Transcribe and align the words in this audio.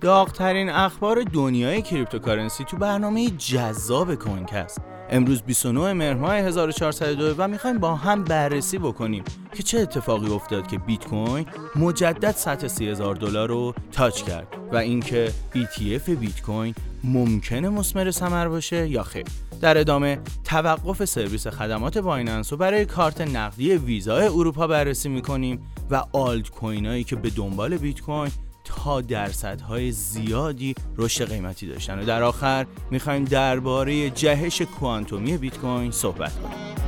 داغترین 0.00 0.68
اخبار 0.68 1.22
دنیای 1.22 1.82
cryptocurrency 1.82 2.64
تو 2.64 2.76
برنامه 2.76 3.30
جذاب 3.30 4.14
کوینکست 4.14 4.80
امروز 5.10 5.42
29 5.42 5.92
مهر 5.92 6.14
ماه 6.14 6.34
1402 6.34 7.34
و 7.38 7.48
می‌خوایم 7.48 7.78
با 7.78 7.94
هم 7.94 8.24
بررسی 8.24 8.78
بکنیم 8.78 9.24
که 9.54 9.62
چه 9.62 9.78
اتفاقی 9.78 10.32
افتاد 10.32 10.66
که 10.66 10.78
بیت 10.78 11.06
کوین 11.06 11.46
مجدد 11.76 12.30
سطح 12.30 12.68
30000 12.68 13.14
دلار 13.14 13.48
رو 13.48 13.74
touch 13.92 14.22
کرد 14.22 14.46
و 14.72 14.76
اینکه 14.76 15.32
ETF 15.54 16.10
بیت 16.10 16.42
کوین 16.42 16.74
ممکنه 17.04 17.68
مسمر 17.68 18.10
ثمر 18.10 18.48
باشه 18.48 18.88
یا 18.88 19.02
خیر. 19.02 19.26
در 19.60 19.78
ادامه 19.78 20.20
توقف 20.44 21.04
سرویس 21.04 21.46
خدمات 21.46 21.98
بایننس 21.98 22.52
رو 22.52 22.58
برای 22.58 22.84
کارت 22.84 23.20
نقدی 23.20 23.72
ویزای 23.72 24.26
اروپا 24.26 24.66
بررسی 24.66 25.08
می‌کنیم 25.08 25.62
و 25.90 26.04
آلت 26.12 26.50
کوین 26.50 26.86
هایی 26.86 27.04
که 27.04 27.16
به 27.16 27.30
دنبال 27.30 27.76
بیت 27.76 28.00
کوین 28.00 28.30
تا 28.76 29.00
درصدهای 29.00 29.92
زیادی 29.92 30.74
رشد 30.98 31.28
قیمتی 31.28 31.66
داشتن. 31.66 31.98
و 31.98 32.04
در 32.04 32.22
آخر 32.22 32.66
می‌خوایم 32.90 33.24
درباره 33.24 34.10
جهش 34.10 34.62
کوانتومی 34.62 35.36
بیت 35.36 35.58
کوین 35.58 35.90
صحبت 35.90 36.32
کنیم. 36.42 36.79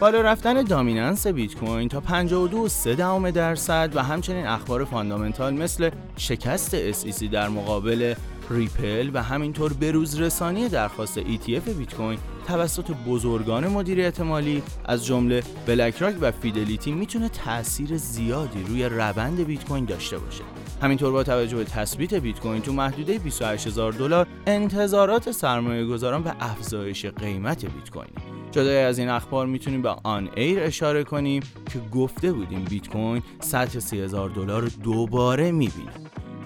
بالا 0.00 0.20
رفتن 0.20 0.62
dominance 0.62 1.26
بیت 1.26 1.54
کوین 1.54 1.88
تا 1.88 2.00
52.3 2.00 3.30
درصد 3.30 3.90
و 3.94 4.02
همچنین 4.02 4.46
اخبار 4.46 4.84
fundamental 4.84 5.54
مثل 5.54 5.90
شکست 6.16 6.92
SEC 6.92 7.24
در 7.24 7.48
مقابل 7.48 8.14
ریپل 8.50 9.10
و 9.14 9.22
همینطور 9.22 9.72
بروز 9.72 10.20
رسانی 10.20 10.68
درخواست 10.68 11.20
ETF 11.20 11.68
بیت 11.78 11.94
کوین 11.94 12.18
توسط 12.46 12.90
بزرگان 13.08 13.68
مدیریت 13.68 14.20
مالی 14.20 14.62
از 14.84 15.06
جمله 15.06 15.42
بلک 15.66 16.16
و 16.20 16.30
فیدلیتی 16.30 16.92
می‌تونه 16.92 17.28
تاثیر 17.28 17.96
زیادی 17.96 18.62
روی 18.68 18.84
روند 18.84 19.46
بیت 19.46 19.64
کوین 19.64 19.84
داشته 19.84 20.18
باشه. 20.18 20.44
همینطور 20.82 21.12
با 21.12 21.22
توجه 21.22 21.56
به 21.56 21.64
تثبیت 21.64 22.14
بیت 22.14 22.40
کوین 22.40 22.62
تو 22.62 22.72
محدوده 22.72 23.18
28000 23.18 23.92
دلار 23.92 24.26
انتظارات 24.46 25.30
سرمایه 25.30 25.86
گذاران 25.86 26.22
به 26.22 26.32
افزایش 26.40 27.06
قیمت 27.06 27.66
بیت 27.66 27.90
کوین 27.90 28.29
جدای 28.50 28.78
از 28.78 28.98
این 28.98 29.08
اخبار 29.08 29.46
می‌تونیم 29.46 29.82
به 29.82 29.88
on 30.02 30.28
air 30.36 30.60
اشاره 30.60 31.04
کنیم 31.04 31.42
که 31.72 31.78
گفته 31.78 32.32
بودیم 32.32 32.64
بیت 32.64 32.88
کوین 32.88 33.22
سطح 33.40 33.78
30000 33.78 34.30
دلار 34.30 34.62
رو 34.62 34.68
دوباره 34.68 35.52
می‌بینه. 35.52 35.92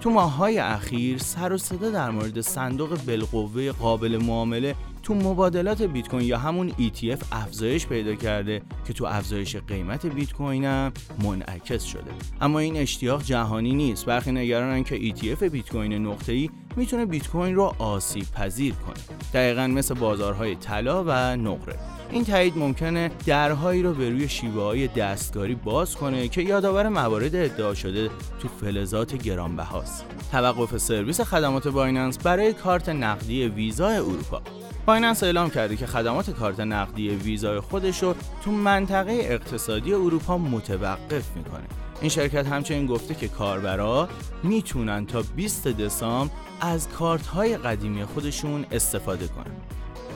تو 0.01 0.11
ماههای 0.11 0.59
اخیر 0.59 1.19
سر 1.19 1.53
و 1.53 1.59
صدا 1.59 1.91
در 1.91 2.11
مورد 2.11 2.41
صندوق 2.41 2.99
بالقوه 3.07 3.73
قابل 3.73 4.19
معامله 4.23 4.75
تو 5.03 5.15
مبادلات 5.15 5.83
بیت 5.83 6.09
کوین 6.09 6.27
یا 6.27 6.39
همون 6.39 6.71
ETF 6.71 7.25
افزایش 7.33 7.87
پیدا 7.87 8.15
کرده 8.15 8.63
که 8.87 8.93
تو 8.93 9.05
افزایش 9.05 9.57
قیمت 9.57 10.07
بیت 10.07 10.33
کوین 10.33 10.65
هم 10.65 10.93
منعکس 11.25 11.85
شده. 11.85 12.11
اما 12.41 12.59
این 12.59 12.77
اشتیاق 12.77 13.23
جهانی 13.23 13.75
نیست. 13.75 14.07
برخی 14.07 14.33
نگرانن 14.33 14.85
که 14.85 14.99
ETF 14.99 15.43
بیت 15.43 15.71
کوین 15.71 15.93
نقطه‌ای 15.93 16.51
می‌تونه 16.77 17.07
بیت 17.07 17.29
کوین 17.29 17.55
رو 17.55 17.75
آسیب 17.79 18.25
پذیر 18.25 18.75
کنه. 18.75 19.19
دقیقا 19.35 19.67
مثل 19.67 19.95
بازارهای 19.95 20.55
طلا 20.55 21.05
و 21.07 21.37
نقره. 21.37 21.94
این 22.11 22.25
تایید 22.25 22.59
ممکنه 22.59 23.11
درهایی 23.27 23.83
رو 23.83 23.95
به 23.95 24.11
روی 24.11 24.29
شیوه 24.29 24.63
های 24.63 24.89
دستکاری 24.89 25.55
باز 25.55 25.97
کنه 25.97 26.29
که 26.29 26.43
یادآور 26.43 26.89
موارد 26.89 27.37
ادعا 27.37 27.75
شده 27.75 28.11
تو 28.41 28.49
فلزات 28.49 29.15
گرانبهاست. 29.15 30.05
توقف 30.33 30.79
سرویس 30.79 31.21
خدمات 31.21 31.69
بایننس 31.69 32.19
برای 32.19 32.53
کارت 32.53 32.89
نقدی 32.89 33.49
ویزای 33.49 33.97
اروپا. 33.97 34.43
بایننس 34.87 35.23
اعلام 35.23 35.51
کرده 35.51 35.77
که 35.77 35.87
خدمات 35.87 36.31
کارت 36.31 36.61
نقدی 36.61 37.09
ویزای 37.09 37.61
خودش 37.61 38.03
رو 38.03 38.15
تو 38.45 38.51
منطقه 38.51 39.13
اقتصادی 39.13 39.93
اروپا 39.93 40.39
متوقف 40.39 41.37
می‌کنه. 41.37 41.65
این 42.01 42.11
شرکت 42.11 42.47
همچنین 42.47 42.87
گفته 42.87 43.15
که 43.15 43.29
کاربرا 43.29 44.09
می‌تونن 44.43 45.07
تا 45.07 45.23
20 45.37 45.69
دسامبر 45.69 46.35
از 46.61 46.89
کارت 46.89 47.27
های 47.27 47.57
قدیمی 47.57 48.05
خودشون 48.05 48.67
استفاده 48.73 49.29
کنن. 49.29 49.57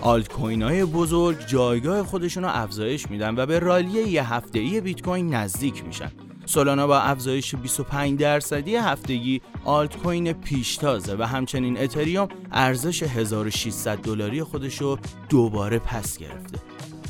آلت 0.01 0.29
کوین 0.29 0.63
های 0.63 0.85
بزرگ 0.85 1.47
جایگاه 1.47 2.03
خودشون 2.03 2.43
رو 2.43 2.51
افزایش 2.53 3.11
میدن 3.11 3.35
و 3.37 3.47
به 3.47 3.59
rally 3.59 4.09
یه 4.09 4.35
هفته 4.35 4.59
ای 4.59 4.81
بیت 4.81 5.03
کوین 5.03 5.35
نزدیک 5.35 5.85
میشن. 5.85 6.13
سولانا 6.47 6.87
با 6.87 6.99
افزایش 6.99 7.55
25 7.55 8.21
درصدی 8.21 8.77
هفتگی 8.77 9.41
آلت 9.65 9.97
کوین 9.97 10.33
پیشتازه 10.33 11.17
و 11.19 11.23
همچنین 11.23 11.79
اتریوم 11.79 12.29
ارزش 12.53 13.03
1600 13.03 13.99
دلاری 13.99 14.43
خودش 14.43 14.81
رو 14.81 14.99
دوباره 15.29 15.79
پس 15.79 16.19
گرفته. 16.19 16.59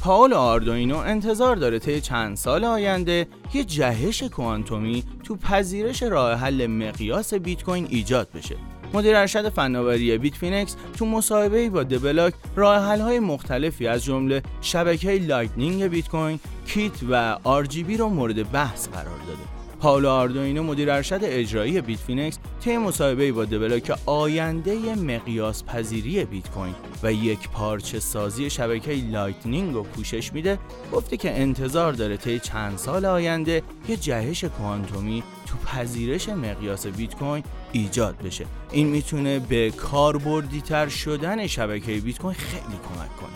پاولو 0.02 0.32
آردوینو 0.32 0.96
انتظار 0.96 1.56
داره 1.56 1.78
طی 1.78 2.00
چند 2.00 2.36
سال 2.36 2.64
آینده 2.64 3.26
یه 3.54 3.64
جهش 3.64 4.22
کوانتومی 4.22 5.04
تو 5.24 5.36
پذیرش 5.36 6.02
راه 6.02 6.34
حل 6.34 6.66
مقیاس 6.66 7.34
بیت 7.34 7.64
کوین 7.64 7.86
ایجاد 7.90 8.28
بشه. 8.34 8.56
مدیر 8.94 9.16
ارشد 9.16 9.48
فناوری 9.48 10.18
بیت 10.18 10.34
فینکس 10.34 10.76
تو 10.98 11.06
مصاحبه‌ای 11.06 11.68
با 11.68 11.82
دبلاک 11.82 12.34
راه 12.56 13.00
های 13.00 13.20
مختلفی 13.20 13.86
از 13.86 14.04
جمله 14.04 14.42
شبکه 14.60 15.12
لایتنینگ 15.12 15.84
بیت 15.84 16.08
کوین، 16.08 16.40
کیت 16.66 16.92
و 17.10 17.36
RGB 17.64 17.98
رو 17.98 18.08
مورد 18.08 18.52
بحث 18.52 18.88
قرار 18.88 19.18
داده. 19.26 19.58
پاولو 19.80 20.08
آردوینو 20.08 20.62
مدیر 20.62 20.90
ارشد 20.90 21.20
اجرایی 21.22 21.80
بیت 21.80 21.98
فینکس 21.98 22.38
طی 22.64 22.76
مصاحبه 22.76 23.32
با 23.32 23.44
دبلاک 23.44 23.98
آینده 24.06 24.94
مقیاس 24.94 25.64
پذیری 25.64 26.24
بیت 26.24 26.50
کوین 26.50 26.74
و 27.02 27.12
یک 27.12 27.48
پارچه 27.48 28.00
سازی 28.00 28.50
شبکه 28.50 28.92
لایتنینگ 28.92 29.74
رو 29.74 29.82
پوشش 29.82 30.32
میده 30.32 30.58
گفته 30.92 31.16
که 31.16 31.40
انتظار 31.40 31.92
داره 31.92 32.16
طی 32.16 32.38
چند 32.38 32.78
سال 32.78 33.04
آینده 33.04 33.62
یه 33.88 33.96
جهش 33.96 34.44
کوانتومی 34.44 35.22
تو 35.48 35.56
پذیرش 35.66 36.28
مقیاس 36.28 36.86
بیت 36.86 37.14
کوین 37.14 37.44
ایجاد 37.72 38.16
بشه. 38.22 38.46
این 38.72 38.86
می‌تونه 38.86 39.38
به 39.38 39.70
کاربردی 39.70 40.60
تر 40.60 40.88
شدن 40.88 41.46
شبکه 41.46 41.92
بیت 41.92 42.18
کوین 42.18 42.34
خیلی 42.34 42.62
کمک 42.62 43.16
کنه. 43.16 43.30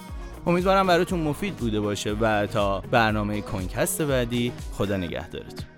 امیدوارم 0.47 0.87
براتون 0.87 1.21
مفید 1.21 1.57
بوده 1.57 1.81
باشه 1.81 2.13
و 2.13 2.47
تا 2.47 2.81
برنامه 2.81 3.41
کوینکست 3.41 4.03
بعدی 4.03 4.53
خدا 4.73 4.97
نگهدارتون. 4.97 5.72